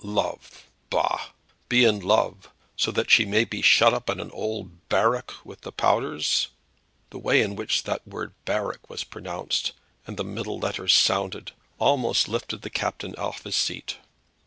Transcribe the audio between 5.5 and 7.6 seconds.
de powders!" The way in